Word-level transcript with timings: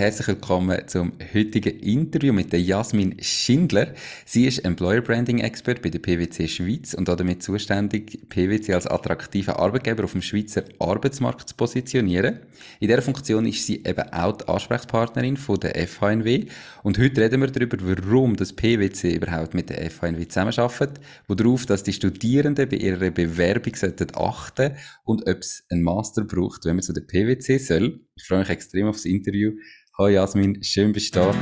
herzlich 0.00 0.28
willkommen 0.28 0.80
zum 0.86 1.12
heutigen 1.34 1.78
Interview 1.78 2.32
mit 2.32 2.54
der 2.54 2.62
Jasmin 2.62 3.16
Schindler. 3.20 3.92
Sie 4.24 4.46
ist 4.46 4.64
Employer 4.64 5.02
Branding 5.02 5.40
Expert 5.40 5.82
bei 5.82 5.90
der 5.90 5.98
PwC 5.98 6.48
Schweiz 6.48 6.94
und 6.94 7.06
damit 7.06 7.42
zuständig, 7.42 8.18
PwC 8.30 8.72
als 8.72 8.86
attraktiver 8.86 9.58
Arbeitgeber 9.58 10.04
auf 10.04 10.12
dem 10.12 10.22
Schweizer 10.22 10.64
Arbeitsmarkt 10.78 11.50
zu 11.50 11.54
positionieren. 11.54 12.40
In 12.80 12.88
dieser 12.88 13.02
Funktion 13.02 13.44
ist 13.44 13.66
sie 13.66 13.84
eben 13.84 14.10
auch 14.10 14.38
die 14.38 14.48
Ansprechpartnerin 14.48 15.36
von 15.36 15.60
der 15.60 15.76
FHNW 15.86 16.46
und 16.82 16.98
heute 16.98 17.20
reden 17.20 17.42
wir 17.42 17.48
darüber, 17.48 17.76
warum 17.82 18.36
das 18.36 18.54
PwC 18.54 19.16
überhaupt 19.16 19.52
mit 19.52 19.68
der 19.68 19.90
FHNW 19.90 20.26
zusammenarbeitet, 20.26 20.98
worauf, 21.28 21.66
dass 21.66 21.82
die 21.82 21.92
Studierenden 21.92 22.70
bei 22.70 22.76
ihrer 22.76 23.10
Bewerbung 23.10 23.76
sollten 23.76 24.08
achten 24.14 24.76
und 25.04 25.28
ob 25.28 25.40
es 25.40 25.62
einen 25.68 25.82
Master 25.82 26.24
braucht, 26.24 26.64
wenn 26.64 26.76
man 26.76 26.82
zu 26.82 26.94
der 26.94 27.02
PwC 27.02 27.58
soll. 27.58 28.00
Ich 28.20 28.26
freue 28.26 28.40
mich 28.40 28.50
extrem 28.50 28.86
auf 28.86 28.96
das 28.96 29.06
Interview. 29.06 29.52
Hallo 29.96 30.08
Jasmin, 30.08 30.62
schön 30.62 30.92
bist 30.92 31.16
du 31.16 31.20
da. 31.20 31.34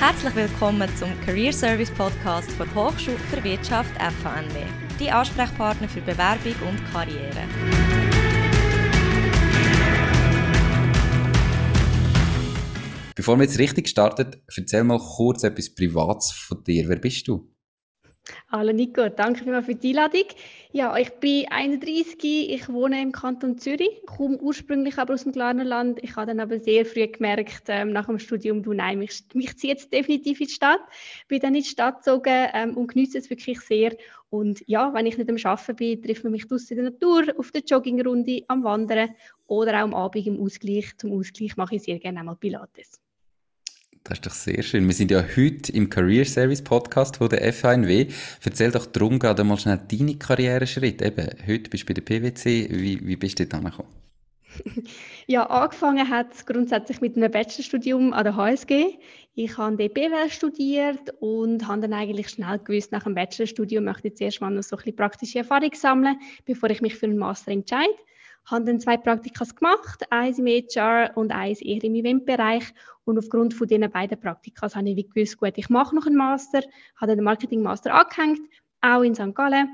Herzlich 0.00 0.34
willkommen 0.34 0.88
zum 0.96 1.10
Career 1.26 1.52
Service 1.52 1.90
Podcast 1.90 2.50
der 2.58 2.74
Hochschule 2.74 3.18
für 3.18 3.44
Wirtschaft 3.44 3.90
FHNW, 3.96 4.64
die 4.98 5.10
Ansprechpartner 5.10 5.88
für 5.88 6.00
Bewerbung 6.00 6.54
und 6.66 6.82
Karriere. 6.92 7.44
Bevor 13.14 13.36
wir 13.36 13.44
jetzt 13.44 13.58
richtig 13.58 13.88
starten, 13.88 14.40
erzähl 14.56 14.84
mal 14.84 14.98
kurz 14.98 15.42
etwas 15.42 15.74
Privates 15.74 16.30
von 16.32 16.64
dir. 16.64 16.88
Wer 16.88 16.96
bist 16.96 17.28
du? 17.28 17.50
Hallo 18.50 18.72
Nico, 18.72 19.08
danke 19.08 19.42
vielmals 19.42 19.66
für 19.66 19.74
die 19.74 19.90
Einladung. 19.90 20.24
Ja, 20.72 20.96
ich 20.96 21.10
bin 21.20 21.46
31, 21.50 22.50
ich 22.50 22.68
wohne 22.68 23.00
im 23.00 23.12
Kanton 23.12 23.58
Zürich, 23.58 24.02
komme 24.06 24.38
ursprünglich 24.38 24.98
aber 24.98 25.14
aus 25.14 25.24
dem 25.24 25.32
Glarnerland. 25.32 25.98
Ich 26.02 26.16
habe 26.16 26.26
dann 26.26 26.40
aber 26.40 26.58
sehr 26.58 26.84
früh 26.84 27.06
gemerkt, 27.06 27.64
ähm, 27.68 27.92
nach 27.92 28.06
dem 28.06 28.18
Studium, 28.18 28.62
du 28.62 28.72
nein, 28.72 28.98
mich, 28.98 29.24
mich 29.34 29.56
zieht 29.56 29.70
jetzt 29.70 29.92
definitiv 29.92 30.40
in 30.40 30.46
die 30.46 30.52
Stadt. 30.52 30.80
Bin 31.28 31.40
dann 31.40 31.54
in 31.54 31.62
die 31.62 31.68
Stadt 31.68 31.98
gezogen 31.98 32.48
ähm, 32.54 32.76
und 32.76 32.88
genieße 32.88 33.18
es 33.18 33.30
wirklich 33.30 33.60
sehr. 33.60 33.96
Und 34.30 34.62
ja, 34.66 34.92
wenn 34.92 35.06
ich 35.06 35.16
nicht 35.16 35.30
am 35.30 35.36
Arbeiten 35.50 35.76
bin, 35.76 36.02
trifft 36.02 36.24
man 36.24 36.32
mich 36.32 36.46
draußen 36.46 36.76
in 36.76 36.84
der 36.84 36.92
Natur, 36.92 37.34
auf 37.38 37.50
der 37.50 37.62
Joggingrunde, 37.62 38.44
am 38.48 38.62
Wandern 38.64 39.10
oder 39.46 39.72
auch 39.72 39.84
am 39.84 39.94
Abend 39.94 40.26
im 40.26 40.40
Ausgleich. 40.40 40.96
Zum 40.98 41.12
Ausgleich 41.12 41.56
mache 41.56 41.76
ich 41.76 41.82
sehr 41.82 41.98
gerne 41.98 42.20
einmal 42.20 42.36
Pilates. 42.36 43.00
Das 44.04 44.18
ist 44.18 44.26
doch 44.26 44.32
sehr 44.32 44.62
schön. 44.62 44.86
Wir 44.86 44.94
sind 44.94 45.10
ja 45.10 45.22
heute 45.36 45.72
im 45.72 45.90
Career 45.90 46.24
Service 46.24 46.62
Podcast 46.62 47.16
von 47.16 47.28
der 47.28 47.52
FANW. 47.52 48.06
Erzähl 48.44 48.70
doch 48.70 48.86
darum 48.86 49.18
gerade 49.18 49.44
mal 49.44 49.58
schnell 49.58 49.80
deine 49.90 50.16
Karriereschritt. 50.16 51.02
Eben, 51.02 51.28
heute 51.46 51.70
bist 51.70 51.82
du 51.82 51.86
bei 51.86 51.94
der 51.94 52.02
PwC. 52.02 52.68
Wie, 52.70 53.06
wie 53.06 53.16
bist 53.16 53.38
du 53.38 53.46
dort 53.46 53.62
angekommen? 53.62 53.88
Ja, 55.26 55.44
angefangen 55.44 56.08
hat 56.08 56.32
es 56.32 56.46
grundsätzlich 56.46 57.02
mit 57.02 57.14
einem 57.14 57.30
Bachelorstudium 57.30 58.14
an 58.14 58.24
der 58.24 58.34
HSG. 58.34 58.98
Ich 59.34 59.58
habe 59.58 59.76
BWL 59.76 60.30
studiert 60.30 61.12
und 61.20 61.68
habe 61.68 61.82
dann 61.82 61.92
eigentlich 61.92 62.30
schnell 62.30 62.58
gewusst, 62.58 62.90
nach 62.92 63.04
dem 63.04 63.14
Bachelorstudium 63.14 63.84
möchte 63.84 64.08
ich 64.08 64.16
zuerst 64.16 64.40
mal 64.40 64.48
noch 64.50 64.62
so 64.62 64.76
ein 64.76 64.78
bisschen 64.78 64.96
praktische 64.96 65.38
Erfahrung 65.40 65.74
sammeln, 65.74 66.16
bevor 66.46 66.70
ich 66.70 66.80
mich 66.80 66.94
für 66.94 67.04
einen 67.04 67.18
Master 67.18 67.52
entscheide 67.52 67.92
habe 68.50 68.64
dann 68.64 68.80
zwei 68.80 68.96
Praktikas 68.96 69.54
gemacht, 69.54 70.04
eins 70.10 70.38
im 70.38 70.46
HR 70.46 71.16
und 71.16 71.32
eins 71.32 71.60
eher 71.60 71.82
im 71.84 71.94
Eventbereich. 71.94 72.64
Und 73.04 73.18
aufgrund 73.18 73.54
von 73.54 73.66
diesen 73.66 73.90
beiden 73.90 74.18
Praktikas 74.18 74.74
habe 74.74 74.88
ich 74.88 75.10
gewusst, 75.10 75.38
gut, 75.38 75.52
ich 75.56 75.68
mache 75.68 75.94
noch 75.94 76.06
einen 76.06 76.16
Master, 76.16 76.62
habe 76.96 77.14
den 77.14 77.24
Marketing 77.24 77.62
Master 77.62 77.94
angehängt, 77.94 78.40
auch 78.80 79.02
in 79.02 79.14
St. 79.14 79.34
Gallen. 79.34 79.68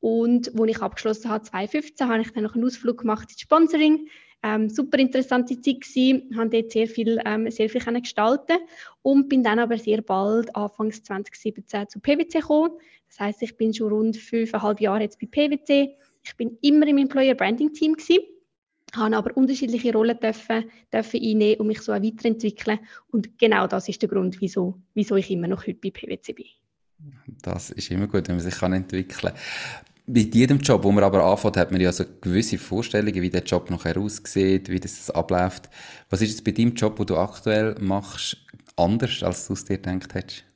Und 0.00 0.50
wo 0.54 0.64
ich 0.64 0.80
abgeschlossen 0.80 1.30
habe, 1.30 1.44
2015, 1.44 2.08
habe 2.08 2.20
ich 2.20 2.32
dann 2.32 2.44
noch 2.44 2.54
einen 2.54 2.64
Ausflug 2.64 2.98
gemacht 2.98 3.30
ins 3.30 3.40
Sponsoring. 3.40 4.08
Ähm, 4.42 4.68
super 4.68 4.98
interessante 4.98 5.60
Zeit 5.60 5.80
gewesen, 5.80 6.36
habe 6.36 6.50
dort 6.50 6.70
sehr 6.70 6.86
viel, 6.86 7.20
ähm, 7.24 7.50
sehr 7.50 7.68
viel 7.68 7.82
gestalten 7.82 8.58
und 9.02 9.28
bin 9.28 9.42
dann 9.42 9.58
aber 9.58 9.78
sehr 9.78 10.00
bald, 10.00 10.54
Anfangs 10.54 11.02
2017, 11.02 11.88
zu 11.88 11.98
PwC 11.98 12.38
gekommen. 12.38 12.70
Das 13.08 13.18
heißt, 13.18 13.42
ich 13.42 13.56
bin 13.56 13.74
schon 13.74 13.92
rund 13.92 14.16
fünfeinhalb 14.16 14.80
Jahre 14.80 15.02
jetzt 15.02 15.18
bei 15.18 15.26
PwC 15.26 15.96
ich 16.28 16.36
bin 16.36 16.58
immer 16.60 16.86
im 16.86 16.98
Employer 16.98 17.34
Branding 17.34 17.72
Team 17.72 17.94
gewesen, 17.94 18.22
habe 18.94 19.16
aber 19.16 19.36
unterschiedliche 19.36 19.92
Rollen 19.92 20.18
dürfen, 20.20 20.70
dürfen 20.92 21.20
einnehmen 21.22 21.60
und 21.60 21.66
mich 21.68 21.80
so 21.80 21.92
auch 21.92 22.02
weiterentwickeln. 22.02 22.78
Und 23.10 23.38
genau 23.38 23.66
das 23.66 23.88
ist 23.88 24.02
der 24.02 24.08
Grund, 24.08 24.40
wieso, 24.40 24.78
wieso 24.94 25.16
ich 25.16 25.30
immer 25.30 25.48
noch 25.48 25.66
heute 25.66 25.78
bei 25.82 25.90
PwC 25.90 26.32
bin. 26.34 26.46
Das 27.42 27.70
ist 27.70 27.90
immer 27.90 28.06
gut, 28.06 28.28
wenn 28.28 28.36
man 28.36 28.44
sich 28.44 28.54
kann 28.54 28.72
entwickeln 28.72 29.32
kann. 29.32 29.40
Bei 30.06 30.20
jedem 30.20 30.58
Job, 30.58 30.84
wo 30.84 30.92
man 30.92 31.04
aber 31.04 31.24
anfängt, 31.24 31.56
hat 31.56 31.70
man 31.70 31.80
ja 31.80 31.92
so 31.92 32.04
gewisse 32.20 32.58
Vorstellungen, 32.58 33.20
wie 33.20 33.30
der 33.30 33.42
Job 33.42 33.70
nachher 33.70 33.98
aussieht, 33.98 34.68
wie 34.68 34.80
das 34.80 35.10
abläuft. 35.10 35.68
Was 36.08 36.22
ist 36.22 36.30
jetzt 36.30 36.44
bei 36.44 36.52
deinem 36.52 36.74
Job, 36.74 36.96
den 36.96 37.06
du 37.06 37.16
aktuell 37.16 37.74
machst, 37.78 38.38
anders, 38.76 39.22
als 39.22 39.46
du 39.46 39.52
es 39.52 39.64
dir 39.64 39.76
gedacht 39.76 40.14
hättest? 40.14 40.47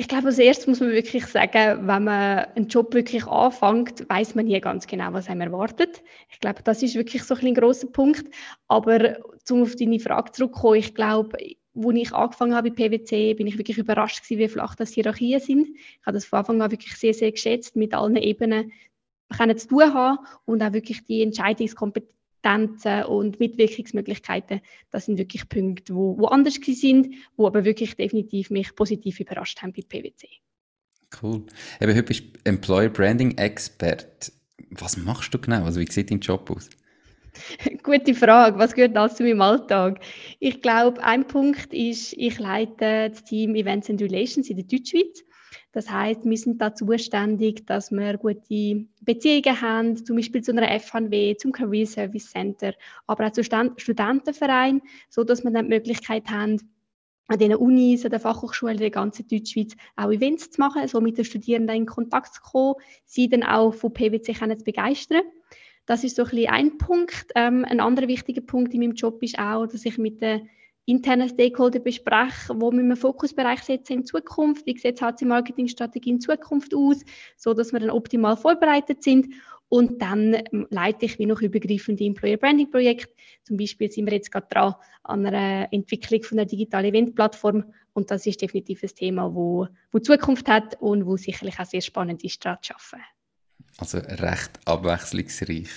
Ich 0.00 0.06
glaube, 0.06 0.28
als 0.28 0.38
erstes 0.38 0.68
muss 0.68 0.78
man 0.78 0.90
wirklich 0.90 1.26
sagen, 1.26 1.88
wenn 1.88 2.04
man 2.04 2.38
einen 2.54 2.68
Job 2.68 2.94
wirklich 2.94 3.26
anfängt, 3.26 4.08
weiß 4.08 4.36
man 4.36 4.44
nie 4.46 4.60
ganz 4.60 4.86
genau, 4.86 5.12
was 5.12 5.28
einem 5.28 5.40
erwartet. 5.40 6.04
Ich 6.30 6.38
glaube, 6.38 6.62
das 6.62 6.84
ist 6.84 6.94
wirklich 6.94 7.24
so 7.24 7.34
ein, 7.34 7.44
ein 7.48 7.54
grosser 7.54 7.88
Punkt. 7.88 8.32
Aber 8.68 9.16
um 9.50 9.62
auf 9.62 9.74
deine 9.74 9.98
Frage 9.98 10.30
zurückzukommen, 10.30 10.76
ich 10.76 10.94
glaube, 10.94 11.36
als 11.36 11.96
ich 11.96 12.14
angefangen 12.14 12.54
habe 12.54 12.70
bei 12.70 12.88
PwC, 12.88 13.34
bin 13.34 13.48
ich 13.48 13.58
wirklich 13.58 13.76
überrascht 13.76 14.22
gewesen, 14.22 14.38
wie 14.38 14.48
flach 14.48 14.76
das 14.76 14.92
Hierarchien 14.92 15.40
sind. 15.40 15.68
Ich 15.76 16.06
habe 16.06 16.14
das 16.14 16.26
von 16.26 16.38
Anfang 16.38 16.62
an 16.62 16.70
wirklich 16.70 16.94
sehr, 16.94 17.12
sehr 17.12 17.32
geschätzt, 17.32 17.74
mit 17.74 17.92
allen 17.92 18.14
Ebenen 18.14 18.70
können 19.36 19.58
zu 19.58 19.66
tun 19.66 19.94
haben 19.94 20.18
und 20.44 20.62
auch 20.62 20.72
wirklich 20.72 21.06
die 21.06 21.22
Entscheidungskompetenz 21.22 22.17
Kompetenzen 22.42 23.04
und 23.04 23.40
Mitwirkungsmöglichkeiten, 23.40 24.60
das 24.90 25.06
sind 25.06 25.18
wirklich 25.18 25.48
Punkte, 25.48 25.94
wo, 25.94 26.18
wo 26.18 26.26
anders 26.26 26.54
sind, 26.54 27.14
wo 27.36 27.46
aber 27.46 27.64
wirklich 27.64 27.96
definitiv 27.96 28.50
mich 28.50 28.74
positiv 28.74 29.20
überrascht 29.20 29.62
haben 29.62 29.72
bei 29.72 29.82
PwC. 29.82 30.28
Cool. 31.22 31.44
Eben, 31.80 31.92
heute 31.92 32.02
bist 32.02 32.20
du 32.20 32.38
Employer 32.44 32.90
Branding 32.90 33.36
Expert. 33.38 34.32
Was 34.70 34.96
machst 34.96 35.32
du 35.32 35.38
genau? 35.38 35.64
Also 35.64 35.80
wie 35.80 35.90
sieht 35.90 36.10
dein 36.10 36.20
Job 36.20 36.50
aus? 36.50 36.68
Gute 37.82 38.14
Frage. 38.14 38.58
Was 38.58 38.74
gehört 38.74 38.96
alles 38.96 39.14
zu 39.14 39.22
meinem 39.22 39.40
Alltag? 39.40 40.00
Ich 40.38 40.60
glaube, 40.60 41.02
ein 41.02 41.26
Punkt 41.26 41.72
ist, 41.72 42.12
ich 42.14 42.38
leite 42.38 43.10
das 43.10 43.24
Team 43.24 43.54
Events 43.54 43.88
and 43.88 44.02
Relations 44.02 44.50
in 44.50 44.56
der 44.56 44.66
Deutschschweiz. 44.66 45.24
Das 45.78 45.88
heißt, 45.88 46.24
wir 46.24 46.36
sind 46.36 46.60
da 46.60 46.74
zuständig, 46.74 47.64
dass 47.64 47.92
wir 47.92 48.18
gute 48.18 48.84
Beziehungen 49.00 49.60
haben, 49.60 50.04
zum 50.04 50.16
Beispiel 50.16 50.42
zu 50.42 50.50
einer 50.50 50.66
FHW, 50.80 51.36
zum 51.36 51.52
Career 51.52 51.86
Service 51.86 52.32
Center, 52.32 52.74
aber 53.06 53.28
auch 53.28 53.30
zu 53.30 53.44
Studentenvereinen, 53.44 54.82
so 55.08 55.22
dass 55.22 55.44
wir 55.44 55.52
dann 55.52 55.66
die 55.66 55.74
Möglichkeit 55.76 56.28
haben, 56.30 56.58
an 57.28 57.38
den 57.38 57.54
Unis, 57.54 58.04
an 58.04 58.10
den 58.10 58.18
Fachhochschulen 58.18 58.76
der 58.76 58.90
ganzen 58.90 59.28
Deutschschweiz 59.28 59.76
auch 59.94 60.10
Events 60.10 60.50
zu 60.50 60.60
machen, 60.60 60.88
so 60.88 61.00
mit 61.00 61.16
den 61.16 61.24
Studierenden 61.24 61.76
in 61.76 61.86
Kontakt 61.86 62.34
zu 62.34 62.42
kommen, 62.42 62.74
sie 63.04 63.28
dann 63.28 63.44
auch 63.44 63.72
von 63.72 63.92
PwC 63.92 64.34
zu 64.34 64.64
begeistern. 64.64 65.22
Das 65.86 66.02
ist 66.02 66.16
so 66.16 66.24
ein, 66.24 66.46
ein 66.48 66.78
Punkt. 66.78 67.26
Ähm, 67.36 67.64
ein 67.64 67.78
anderer 67.78 68.08
wichtiger 68.08 68.42
Punkt 68.42 68.74
in 68.74 68.80
meinem 68.80 68.94
Job 68.94 69.22
ist 69.22 69.38
auch, 69.38 69.68
dass 69.68 69.84
ich 69.84 69.96
mit 69.96 70.22
den 70.22 70.48
interne 70.88 71.28
Stakeholder 71.28 71.80
besprechen, 71.80 72.60
wo 72.60 72.72
wir 72.72 72.80
einen 72.80 72.96
Fokusbereich 72.96 73.62
setzen 73.62 73.92
in 73.92 74.04
Zukunft, 74.06 74.64
wie 74.64 74.76
sieht 74.76 75.00
die 75.00 75.04
HC-Marketing-Strategie 75.04 76.10
in 76.10 76.20
Zukunft 76.20 76.74
aus, 76.74 77.04
so 77.36 77.52
dass 77.52 77.72
wir 77.72 77.80
dann 77.80 77.90
optimal 77.90 78.38
vorbereitet 78.38 79.02
sind. 79.02 79.34
Und 79.68 80.00
dann 80.00 80.32
ähm, 80.32 80.66
leite 80.70 81.04
ich 81.04 81.18
wie 81.18 81.26
noch 81.26 81.42
übergreifende 81.42 82.02
Employer 82.04 82.38
Branding 82.38 82.70
Projekte. 82.70 83.12
Zum 83.44 83.58
Beispiel 83.58 83.90
sind 83.90 84.06
wir 84.06 84.14
jetzt 84.14 84.32
gerade 84.32 84.46
dran 84.48 84.74
an 85.02 85.26
einer 85.26 85.68
Entwicklung 85.70 86.22
von 86.22 86.38
einer 86.38 86.46
digitalen 86.46 86.86
Event-Plattform. 86.86 87.64
Und 87.92 88.10
das 88.10 88.24
ist 88.24 88.40
definitiv 88.40 88.82
ein 88.82 88.88
Thema, 88.88 89.34
wo, 89.34 89.66
wo 89.92 89.98
Zukunft 89.98 90.48
hat 90.48 90.80
und 90.80 91.04
wo 91.04 91.18
sicherlich 91.18 91.60
auch 91.60 91.66
sehr 91.66 91.82
spannend 91.82 92.24
ist, 92.24 92.42
daran 92.42 92.62
zu 92.62 92.72
arbeiten. 92.72 93.04
Also 93.76 93.98
recht 93.98 94.58
abwechslungsreich. 94.64 95.68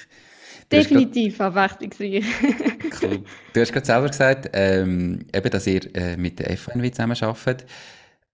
Definitiv 0.71 1.39
abwechslungsreich. 1.41 2.23
cool. 3.01 3.23
Du 3.53 3.61
hast 3.61 3.73
gerade 3.73 3.85
selber 3.85 4.07
gesagt, 4.07 4.49
ähm, 4.53 5.25
eben, 5.33 5.49
dass 5.49 5.67
ihr 5.67 5.95
äh, 5.95 6.17
mit 6.17 6.39
der 6.39 6.51
FNW 6.51 6.91
zusammenarbeitet. 6.91 7.65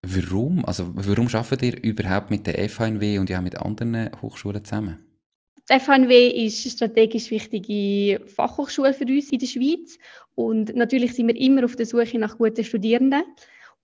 Warum? 0.03 0.63
Also, 0.65 0.91
warum 0.93 1.27
arbeitet 1.27 1.63
ihr 1.63 1.83
überhaupt 1.83 2.29
mit 2.29 2.45
der 2.47 2.69
FHNW 2.69 3.19
und 3.19 3.29
ja 3.29 3.41
mit 3.41 3.57
anderen 3.57 4.11
Hochschulen 4.21 4.63
zusammen? 4.63 4.99
Die 5.69 5.79
FHNW 5.79 6.45
ist 6.45 6.65
eine 6.65 6.71
strategisch 6.71 7.29
wichtige 7.29 8.25
Fachhochschule 8.25 8.93
für 8.93 9.03
uns 9.03 9.31
in 9.31 9.39
der 9.39 9.47
Schweiz 9.47 9.97
und 10.35 10.73
natürlich 10.75 11.13
sind 11.13 11.27
wir 11.27 11.35
immer 11.35 11.65
auf 11.65 11.75
der 11.75 11.85
Suche 11.85 12.17
nach 12.19 12.37
guten 12.37 12.63
Studierenden. 12.63 13.23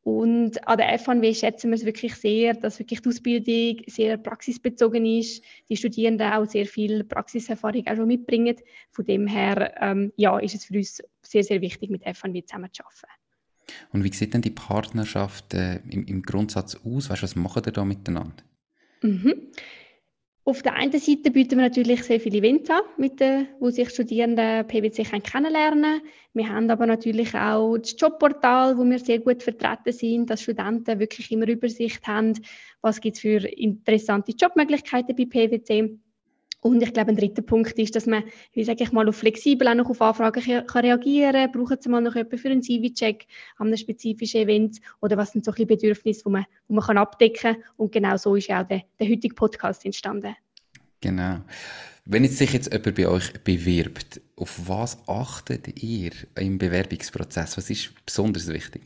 Und 0.04 0.68
an 0.68 0.78
der 0.78 1.00
FHNW 1.00 1.34
schätzen 1.34 1.70
wir 1.70 1.76
es 1.76 1.86
wirklich 1.86 2.16
sehr, 2.16 2.54
dass 2.54 2.78
wirklich 2.78 3.02
die 3.02 3.10
Ausbildung 3.10 3.84
sehr 3.88 4.18
praxisbezogen 4.18 5.06
ist, 5.06 5.44
die 5.70 5.78
Studierenden 5.78 6.30
auch 6.34 6.46
sehr 6.46 6.66
viel 6.66 7.06
Praxiserfahrung 7.06 7.88
auch 7.88 7.96
schon 7.96 8.08
mitbringen. 8.08 8.58
Von 8.92 9.06
dem 9.06 9.28
her 9.28 9.74
ähm, 9.80 10.12
ja, 10.18 10.38
ist 10.40 10.56
es 10.56 10.66
für 10.66 10.76
uns 10.76 11.02
sehr, 11.22 11.44
sehr 11.44 11.62
wichtig, 11.62 11.90
mit 11.90 12.04
der 12.04 12.16
FHNW 12.16 12.44
zusammenzuarbeiten. 12.44 13.24
Und 13.94 14.04
wie 14.04 14.12
sieht 14.12 14.34
denn 14.34 14.42
die 14.42 14.50
Partnerschaft 14.50 15.54
äh, 15.54 15.80
im, 15.90 16.06
im, 16.06 16.22
Grundsatz 16.22 16.76
aus? 16.84 17.10
Weißt, 17.10 17.24
was 17.24 17.38
machen 17.38 17.64
ihr 17.66 17.72
da 17.72 17.86
miteinander? 17.86 18.44
Mhm. 19.02 19.52
Auf 20.46 20.62
der 20.62 20.74
einen 20.74 20.92
Seite 20.92 21.32
bieten 21.32 21.52
wir 21.52 21.64
natürlich 21.64 22.04
sehr 22.04 22.20
viele 22.20 22.40
Events 22.40 22.70
an, 22.70 22.82
mit 22.98 23.22
den, 23.22 23.48
wo 23.62 23.70
sich 23.70 23.90
Studierende 23.90 24.66
PwC 24.66 25.04
kennenlernen 25.22 25.84
können. 25.84 26.02
Wir 26.34 26.50
haben 26.50 26.70
aber 26.70 26.86
natürlich 26.86 27.34
auch 27.34 27.78
das 27.78 27.96
Jobportal, 27.98 28.78
wo 28.78 28.84
wir 28.84 29.00
sehr 29.00 29.20
gut 29.20 29.42
vertreten 29.42 29.94
sind, 29.94 30.30
dass 30.30 30.42
Studenten 30.42 31.00
wirklich 31.00 31.32
immer 31.32 31.48
Übersicht 31.48 32.06
haben, 32.08 32.34
was 32.82 33.00
gibt 33.00 33.16
es 33.16 33.22
für 33.22 33.38
interessante 33.48 34.34
Jobmöglichkeiten 34.34 35.16
bei 35.16 35.26
PwC. 35.26 35.98
Und 36.64 36.82
ich 36.82 36.94
glaube, 36.94 37.10
ein 37.10 37.18
dritter 37.18 37.42
Punkt 37.42 37.78
ist, 37.78 37.94
dass 37.94 38.06
man, 38.06 38.24
wie 38.54 38.64
sage 38.64 38.86
ich 38.86 38.94
mal, 38.94 39.08
auf 39.10 39.18
flexibel 39.18 39.68
auch 39.68 39.76
noch 39.76 39.90
auf 39.90 40.02
Anfragen 40.02 40.66
kann 40.66 40.86
reagieren 40.86 41.34
kann. 41.34 41.52
Brauchen 41.52 41.78
Sie 41.80 41.90
mal 41.90 42.02
noch 42.02 42.16
jemanden 42.16 42.38
für 42.38 42.50
einen 42.50 42.64
CV-Check 42.64 43.28
an 43.58 43.68
einem 43.68 43.76
spezifischen 43.76 44.42
Event? 44.42 44.80
Oder 45.02 45.18
was 45.18 45.34
sind 45.34 45.44
so 45.44 45.52
ein 45.52 45.68
Bedürfnisse, 45.68 46.24
die 46.26 46.30
man, 46.30 46.46
die 46.70 46.74
man 46.74 46.86
kann 46.86 46.98
abdecken 46.98 47.56
kann? 47.56 47.64
Und 47.76 47.92
genau 47.92 48.16
so 48.16 48.36
ist 48.36 48.48
ja 48.48 48.64
auch 48.64 48.68
der, 48.68 48.84
der 48.98 49.10
heutige 49.10 49.36
Podcast 49.36 49.84
entstanden. 49.84 50.38
Genau. 51.02 51.42
Wenn 52.06 52.24
jetzt 52.24 52.38
sich 52.38 52.54
jetzt 52.54 52.72
jemand 52.72 52.96
bei 52.96 53.10
euch 53.10 53.34
bewirbt, 53.44 54.22
auf 54.38 54.58
was 54.66 54.98
achtet 55.06 55.84
ihr 55.84 56.12
im 56.40 56.58
Bewerbungsprozess? 56.58 57.58
Was 57.58 57.70
ist 57.70 57.94
besonders 58.06 58.48
wichtig? 58.48 58.84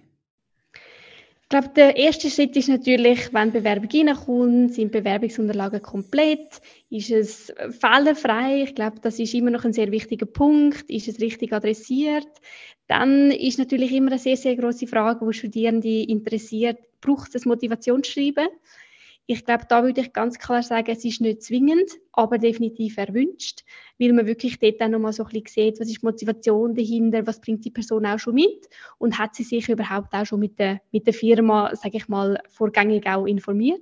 Ich 1.47 1.49
glaube, 1.49 1.69
der 1.77 1.95
erste 1.95 2.29
Schritt 2.29 2.57
ist 2.57 2.67
natürlich, 2.67 3.33
wenn 3.33 3.53
Bewerbung 3.53 3.87
reinkommt, 3.89 4.73
sind 4.73 4.91
Bewerbungsunterlagen 4.91 5.81
komplett, 5.81 6.59
ist 6.89 7.09
es 7.09 7.53
fehlerfrei, 7.79 8.63
ich 8.63 8.75
glaube, 8.75 8.99
das 9.01 9.17
ist 9.17 9.33
immer 9.33 9.49
noch 9.49 9.63
ein 9.63 9.71
sehr 9.71 9.89
wichtiger 9.89 10.25
Punkt, 10.25 10.89
ist 10.89 11.07
es 11.07 11.21
richtig 11.21 11.53
adressiert. 11.53 12.27
Dann 12.87 13.31
ist 13.31 13.59
natürlich 13.59 13.93
immer 13.93 14.11
eine 14.11 14.19
sehr, 14.19 14.35
sehr 14.35 14.57
große 14.57 14.87
Frage, 14.87 15.25
wo 15.25 15.31
Studierende 15.31 16.03
interessiert, 16.03 16.79
braucht 16.99 17.33
es 17.33 17.45
ein 17.45 17.49
Motivationsschreiben? 17.49 18.49
Ich 19.29 19.43
glaube, 19.43 19.65
da 19.67 19.83
würde 19.83 19.99
ich 19.99 20.13
ganz 20.13 20.39
klar 20.39 20.63
sagen, 20.63 20.89
es 20.89 21.03
ist 21.03 21.19
nicht 21.19 21.43
zwingend, 21.43 21.91
aber 22.13 22.37
definitiv 22.37 22.95
erwünscht, 22.95 23.65
weil 23.99 24.13
man 24.13 24.25
wirklich 24.25 24.57
dort 24.57 24.81
auch 24.81 24.87
nochmal 24.87 25.11
so 25.11 25.25
ein 25.25 25.29
bisschen 25.29 25.65
sieht, 25.65 25.81
was 25.81 25.89
ist 25.89 26.01
die 26.01 26.05
Motivation 26.05 26.73
dahinter, 26.73 27.27
was 27.27 27.41
bringt 27.41 27.65
die 27.65 27.71
Person 27.71 28.05
auch 28.05 28.19
schon 28.19 28.35
mit 28.35 28.69
und 28.97 29.19
hat 29.19 29.35
sie 29.35 29.43
sich 29.43 29.67
überhaupt 29.67 30.13
auch 30.13 30.25
schon 30.25 30.39
mit 30.39 30.57
der, 30.57 30.81
mit 30.93 31.05
der 31.05 31.13
Firma, 31.13 31.75
sage 31.75 31.97
ich 31.97 32.07
mal, 32.07 32.41
vorgängig 32.47 33.05
auch 33.05 33.25
informiert. 33.25 33.81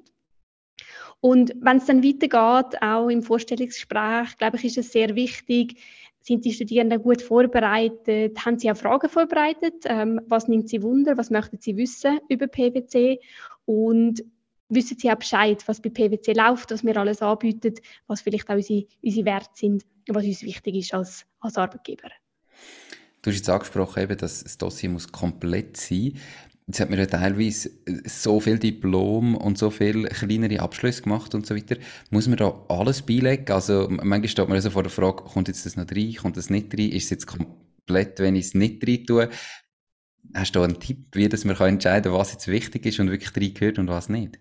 Und 1.21 1.53
wenn 1.61 1.77
es 1.77 1.85
dann 1.85 2.03
weitergeht, 2.03 2.81
auch 2.81 3.09
im 3.09 3.21
Vorstellungsgespräch, 3.21 4.37
glaube 4.37 4.57
ich, 4.57 4.65
ist 4.65 4.79
es 4.79 4.91
sehr 4.91 5.15
wichtig, 5.15 5.79
sind 6.21 6.43
die 6.43 6.53
Studierenden 6.53 7.03
gut 7.03 7.21
vorbereitet? 7.21 8.43
Haben 8.43 8.57
sie 8.57 8.71
auch 8.71 8.77
Fragen 8.77 9.09
vorbereitet? 9.09 9.75
Ähm, 9.85 10.19
was 10.27 10.47
nimmt 10.47 10.69
sie 10.69 10.81
Wunder? 10.81 11.17
Was 11.17 11.29
möchten 11.29 11.59
sie 11.59 11.77
wissen 11.77 12.19
über 12.29 12.47
PwC? 12.47 13.19
Und 13.65 14.23
wissen 14.69 14.97
sie 14.99 15.11
auch 15.11 15.15
Bescheid, 15.15 15.63
was 15.67 15.81
bei 15.81 15.89
PwC 15.89 16.33
läuft, 16.33 16.71
was 16.71 16.83
wir 16.83 16.97
alles 16.97 17.21
anbieten, 17.21 17.75
was 18.07 18.21
vielleicht 18.21 18.49
auch 18.49 18.55
unsere, 18.55 18.85
unsere 19.03 19.25
Werte 19.25 19.49
sind, 19.53 19.85
was 20.07 20.25
uns 20.25 20.41
wichtig 20.43 20.75
ist 20.75 20.93
als, 20.93 21.25
als 21.39 21.57
Arbeitgeber. 21.57 22.09
Du 23.21 23.31
hast 23.31 23.37
jetzt 23.37 23.49
angesprochen, 23.49 24.03
eben, 24.03 24.17
dass 24.17 24.43
das 24.43 24.57
Dossier 24.57 24.89
muss 24.89 25.11
komplett 25.11 25.77
sein 25.77 26.13
Jetzt 26.67 26.79
hat 26.79 26.89
man 26.89 26.97
ja 26.97 27.05
teilweise 27.05 27.69
so 28.05 28.39
viel 28.39 28.57
Diplom 28.57 29.35
und 29.35 29.57
so 29.57 29.69
viele 29.69 30.09
kleinere 30.09 30.59
Abschlüsse 30.59 31.03
gemacht 31.03 31.35
und 31.35 31.45
so 31.45 31.55
weiter. 31.55 31.75
Muss 32.09 32.27
man 32.27 32.37
da 32.37 32.65
alles 32.69 33.03
beilegen? 33.03 33.51
Also, 33.51 33.87
manchmal 33.89 34.27
steht 34.27 34.47
man 34.47 34.55
also 34.55 34.71
vor 34.71 34.81
der 34.81 34.91
Frage, 34.91 35.23
kommt 35.23 35.47
jetzt 35.47 35.67
das 35.67 35.75
noch 35.75 35.85
rein, 35.91 36.15
kommt 36.15 36.37
das 36.37 36.49
nicht 36.49 36.73
rein? 36.73 36.89
Ist 36.89 37.05
es 37.05 37.09
jetzt 37.11 37.27
komplett, 37.27 38.19
wenn 38.19 38.35
ich 38.35 38.47
es 38.47 38.53
nicht 38.55 38.85
rein 38.87 39.05
tue? 39.05 39.29
Hast 40.33 40.55
du 40.55 40.59
da 40.59 40.65
einen 40.65 40.79
Tipp, 40.79 41.05
wie 41.13 41.29
dass 41.29 41.45
man 41.45 41.55
entscheiden 41.55 42.11
kann, 42.11 42.19
was 42.19 42.31
jetzt 42.31 42.47
wichtig 42.47 42.87
ist 42.87 42.99
und 42.99 43.11
wirklich 43.11 43.35
reingehört 43.35 43.77
und 43.77 43.87
was 43.87 44.09
nicht? 44.09 44.39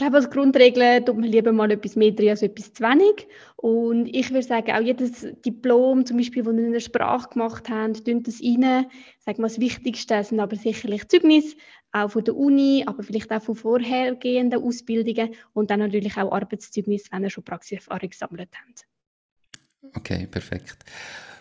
Ich 0.00 0.02
glaube, 0.02 0.16
als 0.16 0.30
Grundregel 0.30 1.04
tut 1.04 1.18
man 1.18 1.28
lieber 1.28 1.52
mal 1.52 1.70
etwas 1.70 1.94
mehr 1.94 2.10
drin 2.10 2.30
als 2.30 2.40
etwas 2.40 2.72
zu 2.72 2.82
wenig. 2.82 3.28
Und 3.56 4.06
ich 4.06 4.30
würde 4.30 4.46
sagen, 4.46 4.72
auch 4.72 4.80
jedes 4.80 5.26
Diplom, 5.44 6.06
zum 6.06 6.16
Beispiel, 6.16 6.42
das 6.42 6.56
wir 6.56 6.64
in 6.64 6.72
der 6.72 6.80
Sprache 6.80 7.28
gemacht 7.28 7.68
haben, 7.68 7.92
tun 7.92 8.22
das 8.22 8.40
rein. 8.40 8.86
Sagen 9.18 9.40
wir, 9.40 9.48
das 9.48 9.60
Wichtigste 9.60 10.24
sind 10.24 10.40
aber 10.40 10.56
sicherlich 10.56 11.06
Zeugnisse, 11.06 11.54
auch 11.92 12.12
von 12.12 12.24
der 12.24 12.34
Uni, 12.34 12.82
aber 12.86 13.02
vielleicht 13.02 13.30
auch 13.30 13.42
von 13.42 13.54
vorhergehenden 13.54 14.62
Ausbildungen 14.62 15.34
und 15.52 15.70
dann 15.70 15.80
natürlich 15.80 16.16
auch 16.16 16.32
Arbeitszeugnisse, 16.32 17.08
wenn 17.10 17.24
ihr 17.24 17.28
schon 17.28 17.44
Praxiserfahrung 17.44 18.08
gesammelt 18.08 18.48
habt. 18.54 18.86
Okay, 19.98 20.26
perfekt. 20.28 20.78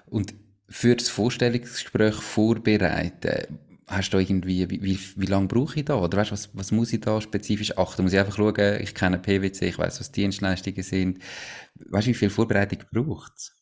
Und 0.06 0.36
für 0.68 0.98
das 0.98 1.08
Vorstellungsgespräch 1.08 2.16
vorbereiten, 2.16 3.58
hast 3.90 4.12
du 4.12 4.18
irgendwie, 4.18 4.70
wie, 4.70 4.82
wie, 4.82 5.00
wie 5.16 5.26
lange 5.26 5.48
brauche 5.48 5.80
ich 5.80 5.86
da? 5.86 6.00
Oder 6.00 6.18
weißt, 6.18 6.32
was, 6.32 6.50
was 6.54 6.72
muss 6.72 6.94
ich 6.94 7.02
da 7.02 7.20
spezifisch 7.22 7.78
achten? 7.78 8.04
Muss 8.04 8.14
ich 8.14 8.20
einfach 8.20 8.36
schauen, 8.36 8.82
ich 8.82 8.94
kenne 8.94 9.20
PwC, 9.20 9.68
ich 9.68 9.78
weiß, 9.78 10.00
was 10.00 10.12
Dienstleistungen 10.12 10.84
sind. 10.84 11.20
Weißt 11.76 12.08
du, 12.08 12.12
wie 12.12 12.16
viel 12.16 12.30
Vorbereitung 12.30 12.80
braucht 12.92 13.34
es? 13.36 13.60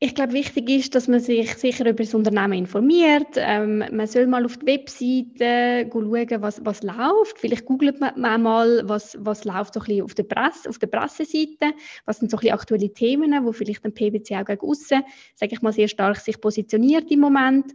Ich 0.00 0.14
glaube, 0.14 0.32
wichtig 0.32 0.70
ist, 0.70 0.94
dass 0.94 1.08
man 1.08 1.18
sich 1.18 1.56
sicher 1.56 1.84
über 1.84 2.04
das 2.04 2.14
Unternehmen 2.14 2.52
informiert. 2.52 3.34
Ähm, 3.34 3.84
man 3.90 4.06
soll 4.06 4.28
mal 4.28 4.44
auf 4.44 4.56
die 4.56 4.66
Webseite 4.66 5.90
schauen, 5.90 6.40
was, 6.40 6.64
was 6.64 6.84
läuft. 6.84 7.36
Vielleicht 7.36 7.64
googelt 7.64 7.98
man, 7.98 8.42
mal, 8.42 8.82
was, 8.84 9.18
was 9.20 9.44
läuft 9.44 9.74
so 9.74 9.80
ein 9.80 10.02
auf 10.02 10.14
der, 10.14 10.22
Presse, 10.22 10.68
auf 10.68 10.78
der 10.78 10.86
Presseseite. 10.86 11.74
Was 12.04 12.18
sind 12.18 12.30
so 12.30 12.36
ein 12.36 12.40
bisschen 12.42 12.54
aktuelle 12.54 12.94
Themen, 12.94 13.44
wo 13.44 13.50
vielleicht 13.50 13.84
ein 13.84 13.92
PwC 13.92 14.36
auch 14.36 14.44
gegen 14.44 14.60
aussen, 14.60 15.02
sage 15.34 15.54
ich 15.54 15.62
mal, 15.62 15.72
sehr 15.72 15.88
stark 15.88 16.18
sich 16.18 16.40
positioniert 16.40 17.10
im 17.10 17.18
Moment. 17.18 17.72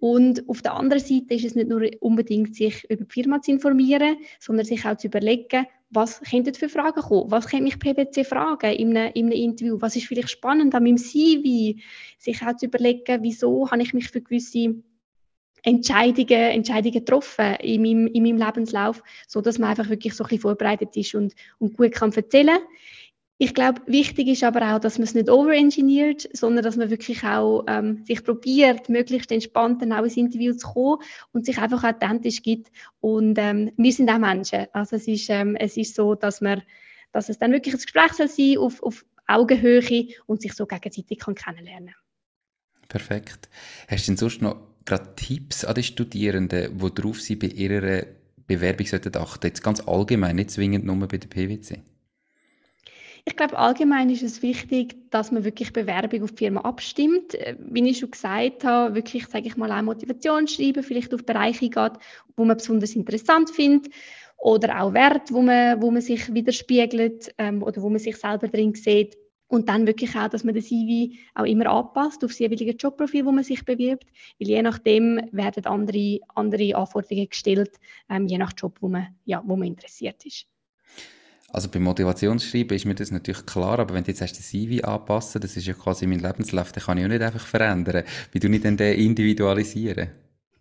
Und 0.00 0.48
auf 0.48 0.62
der 0.62 0.74
anderen 0.74 1.02
Seite 1.02 1.34
ist 1.34 1.44
es 1.44 1.54
nicht 1.56 1.68
nur 1.68 1.82
unbedingt, 2.00 2.54
sich 2.54 2.88
über 2.88 3.04
die 3.04 3.12
Firma 3.12 3.42
zu 3.42 3.50
informieren, 3.50 4.16
sondern 4.38 4.64
sich 4.64 4.84
auch 4.86 4.96
zu 4.96 5.08
überlegen, 5.08 5.66
was 5.90 6.20
könnten 6.20 6.54
für 6.54 6.68
Fragen 6.68 7.00
kommen? 7.00 7.30
Was 7.30 7.48
könnte 7.48 7.64
mich 7.64 7.78
PwC 7.78 8.24
fragen 8.24 8.72
in 8.72 8.96
einem, 8.96 9.12
in 9.14 9.26
einem 9.26 9.32
Interview? 9.32 9.78
Was 9.80 9.96
ist 9.96 10.06
vielleicht 10.06 10.30
spannend 10.30 10.74
an 10.74 10.84
meinem 10.84 10.98
CV? 10.98 11.80
Sich 12.18 12.42
auch 12.42 12.54
zu 12.56 12.66
überlegen, 12.66 13.22
wieso 13.22 13.70
habe 13.70 13.82
ich 13.82 13.94
mich 13.94 14.08
für 14.08 14.20
gewisse 14.20 14.76
Entscheidungen, 15.62 16.28
Entscheidungen 16.30 16.92
getroffen 16.92 17.56
in 17.56 17.82
meinem, 17.82 18.06
in 18.06 18.22
meinem 18.22 18.38
Lebenslauf, 18.38 19.02
so 19.26 19.40
dass 19.40 19.58
man 19.58 19.70
einfach 19.70 19.88
wirklich 19.88 20.14
so 20.14 20.24
ein 20.24 20.28
bisschen 20.28 20.42
vorbereitet 20.42 20.96
ist 20.96 21.14
und, 21.14 21.34
und 21.58 21.76
gut 21.76 21.92
kann 21.92 22.12
erzählen. 22.12 22.58
Ich 23.40 23.54
glaube, 23.54 23.80
wichtig 23.86 24.26
ist 24.26 24.42
aber 24.42 24.74
auch, 24.74 24.80
dass 24.80 24.98
man 24.98 25.04
es 25.04 25.14
nicht 25.14 25.30
overengineert, 25.30 26.28
sondern 26.36 26.64
dass 26.64 26.76
man 26.76 26.90
wirklich 26.90 27.22
auch 27.22 27.64
ähm, 27.68 28.04
sich 28.04 28.24
probiert, 28.24 28.88
möglichst 28.88 29.30
entspannt 29.30 29.80
dann 29.80 29.92
auch 29.92 30.02
ins 30.02 30.16
Interview 30.16 30.54
zu 30.54 30.66
kommen 30.66 31.02
und 31.32 31.46
sich 31.46 31.56
einfach 31.58 31.84
authentisch 31.84 32.42
gibt. 32.42 32.72
Und 32.98 33.38
ähm, 33.38 33.70
wir 33.76 33.92
sind 33.92 34.10
auch 34.10 34.18
Menschen. 34.18 34.66
Also 34.72 34.96
es 34.96 35.06
ist, 35.06 35.30
ähm, 35.30 35.54
es 35.54 35.76
ist 35.76 35.94
so, 35.94 36.16
dass, 36.16 36.40
man, 36.40 36.62
dass 37.12 37.28
es 37.28 37.38
dann 37.38 37.52
wirklich 37.52 37.74
ein 37.74 37.80
Gespräch 37.80 38.12
soll 38.14 38.26
sein 38.26 38.58
auf, 38.58 38.82
auf 38.82 39.06
Augenhöhe 39.28 40.08
und 40.26 40.42
sich 40.42 40.54
so 40.54 40.66
gegenseitig 40.66 41.20
kann 41.20 41.36
kennenlernen 41.36 41.94
Perfekt. 42.88 43.48
Hast 43.86 44.08
du 44.08 44.12
denn 44.12 44.16
sonst 44.16 44.42
noch 44.42 44.56
gerade 44.84 45.14
Tipps 45.14 45.64
an 45.64 45.76
die 45.76 45.84
Studierenden, 45.84 46.80
worauf 46.80 47.20
sie 47.20 47.36
bei 47.36 47.48
ihrer 47.48 48.04
Bewerbung 48.48 48.86
sollten 48.86 49.16
achten? 49.16 49.46
Jetzt 49.46 49.62
ganz 49.62 49.80
allgemein, 49.80 50.36
nicht 50.36 50.50
zwingend 50.50 50.86
nur 50.86 50.96
bei 51.06 51.18
der 51.18 51.28
PwC. 51.28 51.82
Ich 53.28 53.36
glaube, 53.36 53.58
allgemein 53.58 54.08
ist 54.08 54.22
es 54.22 54.40
wichtig, 54.40 54.96
dass 55.10 55.30
man 55.30 55.44
wirklich 55.44 55.74
Bewerbung 55.74 56.22
auf 56.22 56.32
die 56.32 56.44
Firma 56.44 56.62
abstimmt. 56.62 57.34
Äh, 57.34 57.56
wie 57.58 57.86
ich 57.86 57.98
schon 57.98 58.10
gesagt 58.10 58.64
habe, 58.64 58.94
wirklich, 58.94 59.26
sage 59.26 59.46
ich 59.46 59.56
mal, 59.58 59.70
auch 59.70 59.82
Motivation 59.82 60.48
schreiben, 60.48 60.82
vielleicht 60.82 61.12
auf 61.12 61.26
Bereiche 61.26 61.68
geht, 61.68 61.92
wo 62.36 62.46
man 62.46 62.56
besonders 62.56 62.96
interessant 62.96 63.50
findet 63.50 63.92
oder 64.38 64.80
auch 64.80 64.94
Wert, 64.94 65.30
wo 65.30 65.42
man, 65.42 65.82
wo 65.82 65.90
man 65.90 66.00
sich 66.00 66.32
widerspiegelt 66.32 67.34
ähm, 67.36 67.62
oder 67.62 67.82
wo 67.82 67.90
man 67.90 67.98
sich 67.98 68.16
selber 68.16 68.48
drin 68.48 68.74
sieht. 68.74 69.18
Und 69.46 69.68
dann 69.68 69.86
wirklich 69.86 70.16
auch, 70.16 70.28
dass 70.28 70.42
man 70.42 70.54
das 70.54 70.64
CV 70.64 71.14
auch 71.34 71.44
immer 71.44 71.66
anpasst 71.66 72.24
auf 72.24 72.30
das 72.30 72.38
jeweilige 72.38 72.72
Jobprofil, 72.72 73.26
wo 73.26 73.32
man 73.32 73.44
sich 73.44 73.62
bewirbt. 73.62 74.06
Weil 74.38 74.48
je 74.48 74.62
nachdem 74.62 75.20
werden 75.32 75.66
andere, 75.66 76.20
andere 76.34 76.74
Anforderungen 76.74 77.28
gestellt, 77.28 77.72
ähm, 78.08 78.26
je 78.26 78.38
nach 78.38 78.54
Job, 78.56 78.78
wo 78.80 78.88
man, 78.88 79.08
ja, 79.26 79.42
wo 79.44 79.54
man 79.54 79.68
interessiert 79.68 80.24
ist. 80.24 80.46
Also 81.50 81.70
beim 81.70 81.82
Motivationsschreiben 81.84 82.76
ist 82.76 82.84
mir 82.84 82.94
das 82.94 83.10
natürlich 83.10 83.46
klar, 83.46 83.78
aber 83.78 83.94
wenn 83.94 84.04
du 84.04 84.10
jetzt 84.10 84.20
hast 84.20 84.34
den 84.34 84.42
CV 84.42 84.86
anpassen, 84.86 85.40
das 85.40 85.56
ist 85.56 85.66
ja 85.66 85.72
quasi 85.72 86.06
mein 86.06 86.20
Lebenslauf, 86.20 86.72
den 86.72 86.82
kann 86.82 86.98
ich 86.98 87.04
auch 87.04 87.08
nicht 87.08 87.22
einfach 87.22 87.46
verändern. 87.46 88.04
Wie 88.32 88.38
du 88.38 88.48
nicht 88.48 88.64
den 88.64 88.78
individualisieren? 88.78 90.10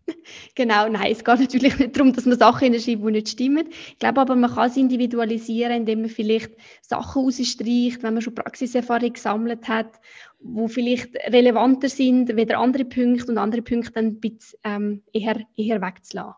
Genau, 0.56 0.88
nein, 0.88 1.12
es 1.12 1.24
geht 1.24 1.40
natürlich 1.40 1.78
nicht 1.78 1.96
darum, 1.96 2.14
dass 2.14 2.26
man 2.26 2.40
Sachen 2.40 2.72
hinschreibt, 2.72 3.06
die 3.06 3.12
nicht 3.12 3.30
stimmen. 3.30 3.68
Ich 3.70 4.00
glaube 4.00 4.22
aber, 4.22 4.36
man 4.38 4.50
kann 4.50 4.70
es 4.70 4.78
individualisieren, 4.78 5.74
indem 5.74 6.02
man 6.02 6.10
vielleicht 6.10 6.52
Sachen 6.82 7.24
rausstreicht, 7.24 8.04
wenn 8.04 8.14
man 8.14 8.22
schon 8.22 8.34
Praxiserfahrung 8.34 9.12
gesammelt 9.12 9.68
hat, 9.68 10.00
wo 10.40 10.70
vielleicht 10.70 11.14
relevanter 11.28 11.90
sind, 11.90 12.36
weder 12.38 12.60
andere 12.60 12.86
Punkte 12.86 13.32
und 13.32 13.38
andere 13.38 13.62
Punkte 13.62 13.92
dann 13.92 14.06
ein 14.06 14.20
bisschen 14.20 14.60
ähm, 14.64 15.04
eher, 15.12 15.42
eher 15.58 15.82
wegzulassen. 15.82 16.36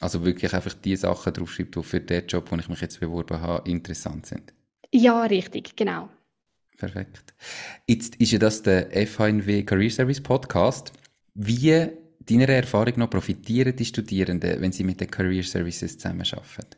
Also 0.00 0.24
wirklich 0.24 0.54
einfach 0.54 0.74
die 0.74 0.96
Sachen 0.96 1.32
draufschreibt, 1.32 1.74
die 1.74 1.82
für 1.82 2.00
den 2.00 2.26
Job, 2.26 2.48
den 2.48 2.60
ich 2.60 2.68
mich 2.68 2.80
jetzt 2.80 3.00
beworben 3.00 3.40
habe, 3.40 3.68
interessant 3.68 4.26
sind. 4.26 4.54
Ja, 4.92 5.22
richtig, 5.22 5.74
genau. 5.76 6.08
Perfekt. 6.76 7.34
Jetzt 7.86 8.14
ist 8.16 8.30
ja 8.32 8.38
das 8.38 8.62
der 8.62 8.90
FHNW 9.06 9.64
Career 9.64 9.90
Service 9.90 10.22
Podcast. 10.22 10.92
Wie 11.34 11.90
deiner 12.20 12.48
Erfahrung 12.48 12.94
noch 12.96 13.10
profitieren 13.10 13.74
die 13.74 13.84
Studierenden, 13.84 14.60
wenn 14.60 14.72
sie 14.72 14.84
mit 14.84 15.00
den 15.00 15.10
Career 15.10 15.42
Services 15.42 15.98
zusammenarbeiten? 15.98 16.76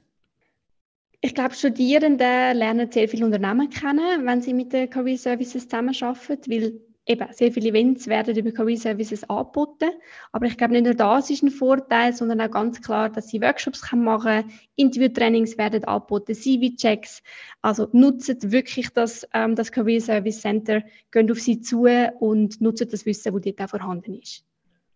Ich 1.21 1.35
glaube, 1.35 1.55
Studierende 1.55 2.53
lernen 2.55 2.91
sehr 2.91 3.07
viele 3.07 3.27
Unternehmen 3.27 3.69
kennen, 3.69 4.25
wenn 4.25 4.41
sie 4.41 4.55
mit 4.55 4.73
den 4.73 4.89
Career 4.89 5.19
Services 5.19 5.69
zusammenarbeiten, 5.69 6.51
weil 6.51 6.81
eben 7.11 7.27
sehr 7.33 7.53
viele 7.53 7.71
Events 7.71 8.07
werden 8.07 8.37
über 8.37 8.53
Career 8.53 8.77
Services 8.77 9.29
angeboten. 9.29 9.91
Aber 10.33 10.47
ich 10.47 10.57
glaube, 10.57 10.75
nicht 10.75 10.85
nur 10.85 10.95
das 10.95 11.29
ist 11.29 11.43
ein 11.43 11.51
Vorteil, 11.51 12.13
sondern 12.13 12.41
auch 12.41 12.51
ganz 12.51 12.81
klar, 12.81 13.11
dass 13.11 13.29
sie 13.29 13.41
Workshops 13.41 13.83
machen 13.93 14.23
können, 14.23 14.53
Interviewtrainings 14.77 15.59
werden 15.59 15.85
angeboten, 15.85 16.35
CV-Checks. 16.35 17.23
Also 17.63 17.89
nutzen 17.93 18.39
wirklich 18.53 18.91
das, 18.91 19.27
ähm, 19.35 19.57
das 19.57 19.73
Career 19.73 20.01
Service 20.01 20.41
Center, 20.41 20.83
gehen 21.11 21.31
auf 21.31 21.41
sie 21.41 21.61
zu 21.61 21.87
und 22.21 22.61
nutzen 22.61 22.89
das 22.91 23.05
Wissen, 23.07 23.33
das 23.33 23.43
dort 23.43 23.61
auch 23.61 23.71
vorhanden 23.71 24.15
ist. 24.15 24.45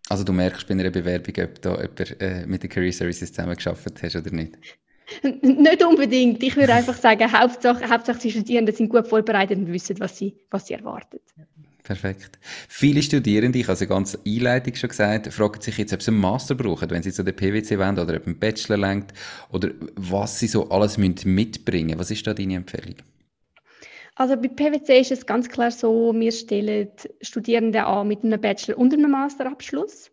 Also 0.09 0.23
du 0.23 0.33
merkst 0.33 0.68
bei 0.68 0.75
einer 0.75 0.90
Bewerbung, 0.90 1.35
ob 1.44 1.62
du 1.62 1.71
jemand, 1.71 2.21
äh, 2.21 2.47
mit 2.47 2.62
den 2.62 2.71
Career 2.71 2.92
Services 2.92 3.33
zusammengearbeitet 3.33 4.02
hast 4.02 4.16
oder 4.16 4.30
nicht? 4.30 4.59
Nicht 5.42 5.85
unbedingt. 5.85 6.42
Ich 6.42 6.56
würde 6.56 6.75
einfach 6.75 6.97
sagen, 6.97 7.30
Hauptsache, 7.30 7.88
Hauptsache 7.88 8.18
die 8.18 8.30
Studierenden 8.30 8.75
sind 8.75 8.88
gut 8.88 9.06
vorbereitet 9.06 9.59
und 9.59 9.73
wissen, 9.73 9.99
was 10.00 10.16
sie, 10.16 10.37
was 10.50 10.66
sie 10.66 10.75
erwartet. 10.75 11.23
Perfekt. 11.84 12.38
Viele 12.66 13.02
Studierende, 13.02 13.58
ich 13.58 13.66
habe 13.66 13.74
es 13.74 13.80
ja 13.80 13.86
ganz 13.86 14.18
Einleitung 14.26 14.74
schon 14.74 14.88
gesagt, 14.88 15.30
fragen 15.30 15.60
sich 15.60 15.76
jetzt, 15.76 15.92
ob 15.92 16.00
sie 16.00 16.12
einen 16.12 16.20
Master 16.20 16.54
brauchen, 16.54 16.88
wenn 16.88 17.02
sie 17.02 17.12
zu 17.12 17.22
der 17.22 17.32
PwC 17.32 17.78
wollen 17.78 17.98
oder 17.98 18.16
ob 18.16 18.26
ein 18.26 18.38
Bachelor 18.38 18.78
lenkt 18.78 19.12
oder 19.52 19.68
was 19.94 20.38
sie 20.38 20.46
so 20.46 20.70
alles 20.70 20.96
mitbringen 20.96 21.88
müssen. 21.88 21.98
Was 21.98 22.10
ist 22.10 22.26
da 22.26 22.32
deine 22.32 22.56
Empfehlung? 22.56 22.96
Also 24.14 24.36
bei 24.36 24.48
PwC 24.48 25.00
ist 25.00 25.12
es 25.12 25.26
ganz 25.26 25.48
klar 25.50 25.70
so, 25.70 26.14
wir 26.14 26.32
stellen 26.32 26.88
Studierende 27.20 27.84
an 27.84 28.08
mit 28.08 28.24
einem 28.24 28.40
Bachelor 28.40 28.78
und 28.78 28.94
einem 28.94 29.10
Masterabschluss. 29.10 30.10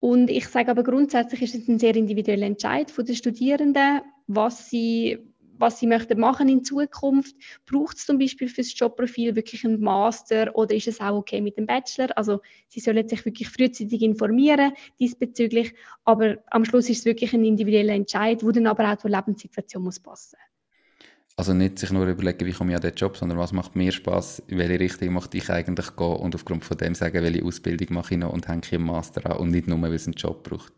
Und 0.00 0.30
ich 0.30 0.48
sage 0.48 0.70
aber 0.70 0.82
grundsätzlich 0.82 1.42
ist 1.42 1.54
es 1.54 1.68
ein 1.68 1.78
sehr 1.78 1.94
individueller 1.94 2.46
Entscheid 2.46 2.90
von 2.90 3.04
den 3.04 3.14
Studierenden, 3.14 4.00
was 4.26 4.68
sie, 4.68 5.27
was 5.58 5.78
sie 5.78 5.86
möchten 5.86 6.18
machen 6.18 6.48
in 6.48 6.64
Zukunft. 6.64 7.36
Braucht 7.66 7.98
es 7.98 8.06
zum 8.06 8.18
Beispiel 8.18 8.48
für 8.48 8.62
das 8.62 8.78
Jobprofil 8.78 9.36
wirklich 9.36 9.64
einen 9.64 9.80
Master 9.80 10.54
oder 10.54 10.74
ist 10.74 10.88
es 10.88 11.00
auch 11.00 11.16
okay 11.16 11.40
mit 11.40 11.56
dem 11.56 11.66
Bachelor? 11.66 12.16
Also 12.16 12.40
sie 12.68 12.80
sollen 12.80 13.08
sich 13.08 13.24
wirklich 13.24 13.48
frühzeitig 13.48 14.02
informieren 14.02 14.72
diesbezüglich, 14.98 15.74
aber 16.04 16.38
am 16.50 16.64
Schluss 16.64 16.88
ist 16.88 17.00
es 17.00 17.04
wirklich 17.04 17.32
ein 17.34 17.44
individueller 17.44 17.94
Entscheid, 17.94 18.42
wo 18.42 18.50
dann 18.50 18.66
aber 18.66 18.92
auch 18.92 18.96
zur 18.98 19.10
Lebenssituation 19.10 19.82
muss 19.82 20.00
passen. 20.00 20.38
Also 21.38 21.54
nicht 21.54 21.78
sich 21.78 21.92
nur 21.92 22.04
überlegen, 22.04 22.46
wie 22.46 22.52
komme 22.52 22.72
ich 22.72 22.76
an 22.76 22.82
den 22.82 22.94
Job, 22.94 23.16
sondern 23.16 23.38
was 23.38 23.52
macht 23.52 23.76
mir 23.76 23.92
Spaß, 23.92 24.42
in 24.48 24.58
welche 24.58 24.80
Richtung 24.80 25.12
möchte 25.12 25.36
ich 25.36 25.48
eigentlich 25.48 25.94
gehen 25.94 26.16
und 26.16 26.34
aufgrund 26.34 26.64
von 26.64 26.76
dem 26.76 26.96
sagen, 26.96 27.22
welche 27.22 27.44
Ausbildung 27.44 27.94
mache 27.94 28.14
ich 28.14 28.20
noch 28.20 28.32
und 28.32 28.48
hänge 28.48 28.62
ich 28.64 28.74
einen 28.74 28.82
Master 28.82 29.24
an 29.24 29.36
und 29.36 29.50
nicht 29.50 29.68
nur, 29.68 29.80
weil 29.80 29.92
es 29.92 30.06
einen 30.08 30.14
Job 30.14 30.42
braucht. 30.42 30.72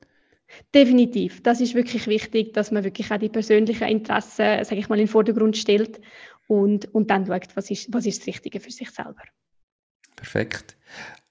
Definitiv. 0.75 1.43
Das 1.43 1.61
ist 1.61 1.75
wirklich 1.75 2.07
wichtig, 2.07 2.53
dass 2.55 2.71
man 2.71 2.85
wirklich 2.85 3.11
auch 3.11 3.19
die 3.19 3.29
persönlichen 3.29 3.89
Interessen, 3.89 4.65
sage 4.65 4.77
ich 4.77 4.89
mal, 4.89 4.97
in 4.97 5.07
den 5.07 5.09
Vordergrund 5.09 5.57
stellt 5.57 6.01
und, 6.49 6.93
und 6.95 7.11
dann 7.11 7.27
schaut, 7.27 7.57
was 7.57 7.71
ist, 7.71 7.93
was 7.93 8.07
ist 8.07 8.21
das 8.21 8.27
Richtige 8.27 8.61
für 8.61 8.71
sich 8.71 8.91
selber. 8.91 9.23
Perfekt. 10.17 10.77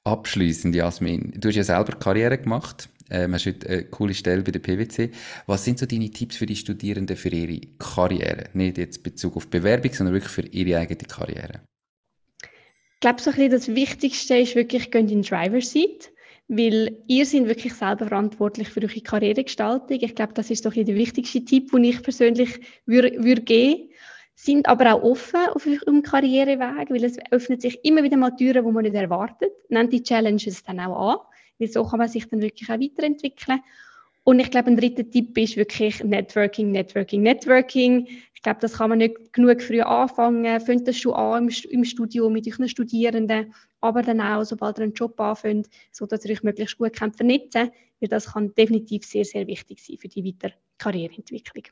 Abschließend, 0.04 0.76
Jasmin, 0.76 1.34
du 1.36 1.50
hast 1.50 1.56
ja 1.56 1.64
selber 1.64 1.94
Karriere 1.98 2.38
gemacht 2.38 2.90
ähm, 3.10 3.34
hast 3.34 3.46
heute 3.46 3.68
eine 3.68 3.84
coole 3.86 4.14
Stelle 4.14 4.44
bei 4.44 4.52
der 4.52 4.60
PwC. 4.60 5.12
Was 5.48 5.66
sind 5.66 5.80
so 5.80 5.86
deine 5.86 6.12
Tipps 6.12 6.38
für 6.38 6.46
die 6.46 6.56
Studierenden 6.56 7.18
für 7.18 7.30
ihre 7.30 7.60
Karriere? 7.78 8.50
Nicht 8.54 8.78
jetzt 8.78 9.04
Bezug 9.04 9.36
auf 9.36 9.48
Bewerbung, 9.48 9.94
sondern 9.94 10.14
wirklich 10.14 10.32
für 10.32 10.46
ihre 10.46 10.80
eigene 10.80 11.00
Karriere. 11.00 11.62
Ich 12.42 13.02
glaube, 13.02 13.22
so 13.22 13.30
ein 13.30 13.36
bisschen 13.36 13.52
das 13.52 13.68
Wichtigste 13.70 14.38
ist 14.38 14.56
wirklich, 14.56 14.92
gehen 14.92 15.08
in 15.08 15.22
Driver 15.22 15.62
Seat, 15.62 16.12
weil 16.50 16.98
ihr 17.08 17.26
seid 17.26 17.48
wirklich 17.48 17.74
selber 17.74 18.08
verantwortlich 18.08 18.68
für 18.68 18.82
eure 18.82 19.02
Karrieregestaltung. 19.02 20.00
Ich 20.02 20.16
glaube, 20.16 20.34
das 20.34 20.50
ist 20.50 20.68
ein 20.68 20.86
der 20.86 20.96
wichtigste 20.96 21.46
Tipp, 21.46 21.72
den 21.72 21.86
ich 21.86 22.04
persönlich 22.04 22.60
würde, 22.86 23.24
würde 23.24 23.42
geben 23.42 23.90
sind 24.36 24.68
aber 24.68 24.94
auch 24.94 25.04
offen 25.04 25.48
auf 25.54 25.66
ihrem 25.66 26.02
Karriereweg, 26.02 26.90
weil 26.90 27.04
es 27.04 27.18
öffnet 27.30 27.62
sich 27.62 27.84
immer 27.84 28.04
wieder 28.04 28.16
mal 28.16 28.32
Türen, 28.32 28.66
die 28.66 28.72
man 28.72 28.84
nicht 28.84 28.96
erwartet. 28.96 29.52
Nennt 29.68 29.92
die 29.92 30.02
Challenges 30.02 30.64
dann 30.64 30.80
auch 30.80 31.12
an 31.12 31.18
weil 31.60 31.68
so 31.68 31.84
kann 31.84 32.00
man 32.00 32.08
sich 32.08 32.28
dann 32.28 32.42
wirklich 32.42 32.70
auch 32.70 32.80
weiterentwickeln. 32.80 33.60
Und 34.24 34.40
ich 34.40 34.52
glaube, 34.52 34.68
ein 34.68 34.78
dritter 34.78 35.10
Tipp 35.10 35.38
ist 35.38 35.58
wirklich 35.58 36.04
Networking, 36.04 36.72
Networking, 36.72 37.22
Networking. 37.22 38.08
Ich 38.34 38.42
glaube, 38.42 38.60
das 38.62 38.74
kann 38.78 38.90
man 38.90 39.00
nicht 39.00 39.34
genug 39.34 39.62
früh 39.62 39.82
anfangen. 39.82 40.60
Fängt 40.62 40.88
das 40.88 40.98
schon 40.98 41.14
an 41.14 41.50
im, 41.70 41.84
Studium 41.84 42.34
mit 42.34 42.48
euren 42.48 42.70
Studierenden, 42.70 43.54
aber 43.82 44.02
dann 44.02 44.22
auch, 44.22 44.44
sobald 44.44 44.78
ihr 44.78 44.84
einen 44.84 44.94
Job 44.94 45.20
anfängt, 45.20 45.70
sodass 45.92 46.26
ihr 46.26 46.32
euch 46.32 46.44
möglichst 46.44 46.78
gut 46.78 46.98
vernetzen 46.98 47.72
könnt, 48.00 48.12
das 48.12 48.34
kann 48.34 48.54
definitiv 48.56 49.06
sehr, 49.06 49.26
sehr 49.26 49.48
wichtig 49.48 49.84
sein 49.84 49.98
für 49.98 50.08
die 50.08 50.26
weitere 50.26 50.54
Karriereentwicklung. 50.78 51.66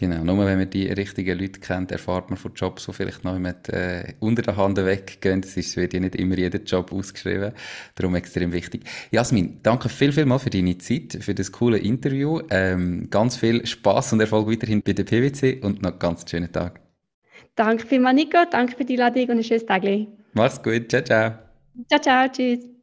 Genau, 0.00 0.24
nur 0.24 0.46
wenn 0.46 0.58
man 0.58 0.70
die 0.70 0.86
richtigen 0.86 1.38
Leute 1.38 1.60
kennt, 1.60 1.92
erfahrt 1.92 2.30
man 2.30 2.38
von 2.38 2.54
Jobs, 2.54 2.86
die 2.86 2.92
vielleicht 2.94 3.22
noch 3.22 3.38
mit 3.38 3.68
äh, 3.68 4.14
unter 4.18 4.40
der 4.40 4.56
Hand 4.56 4.78
weggehen. 4.78 5.42
Ist, 5.42 5.76
wird 5.76 5.92
ja 5.92 6.00
nicht 6.00 6.16
immer 6.16 6.38
jeder 6.38 6.58
Job 6.58 6.90
ausgeschrieben. 6.90 7.52
Darum 7.96 8.14
extrem 8.14 8.50
wichtig. 8.52 8.84
Jasmin, 9.10 9.60
danke 9.62 9.90
viel, 9.90 10.12
viel 10.12 10.24
mal 10.24 10.38
für 10.38 10.48
deine 10.48 10.78
Zeit, 10.78 11.18
für 11.20 11.34
das 11.34 11.52
coole 11.52 11.76
Interview. 11.76 12.40
Ähm, 12.48 13.08
ganz 13.10 13.36
viel 13.36 13.66
Spaß 13.66 14.14
und 14.14 14.20
Erfolg 14.20 14.48
weiterhin 14.48 14.80
bei 14.80 14.94
der 14.94 15.04
PwC 15.04 15.60
und 15.60 15.82
noch 15.82 15.90
einen 15.90 15.98
ganz 15.98 16.24
schönen 16.30 16.50
Tag. 16.50 16.80
Danke 17.54 17.86
vielmals, 17.86 18.16
Nico. 18.16 18.38
Danke 18.50 18.76
für 18.76 18.86
die 18.86 18.94
Einladung 18.94 19.28
und 19.28 19.38
ein 19.38 19.44
schönes 19.44 19.66
Tag. 19.66 19.84
Mach's 20.32 20.62
gut. 20.62 20.88
Ciao, 20.90 21.02
ciao. 21.02 21.32
Ciao, 21.88 22.00
ciao. 22.00 22.28
Tschüss. 22.28 22.80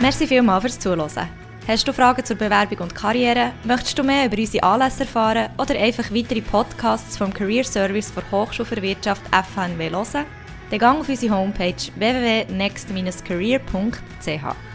Merci 0.00 0.26
vielmals 0.26 0.62
fürs 0.62 0.80
Zuhören. 0.80 1.28
Hast 1.68 1.86
du 1.86 1.92
Fragen 1.92 2.24
zur 2.24 2.36
Bewerbung 2.36 2.78
und 2.80 2.94
Karriere? 2.94 3.52
Möchtest 3.62 3.96
du 3.96 4.02
mehr 4.02 4.26
über 4.26 4.36
unsere 4.36 4.64
Anlässe 4.64 5.04
erfahren 5.04 5.50
oder 5.58 5.78
einfach 5.78 6.10
weitere 6.12 6.40
Podcasts 6.40 7.16
vom 7.16 7.32
Career 7.32 7.62
Service 7.62 8.12
der 8.12 8.28
Hochschule 8.32 8.66
für 8.66 8.82
Wirtschaft 8.82 9.22
FHNW 9.28 9.90
hören? 9.90 10.26
Dann 10.72 10.80
gang 10.80 11.00
auf 11.00 11.08
unsere 11.10 11.36
Homepage 11.36 11.74
www.next-career.ch. 11.96 14.71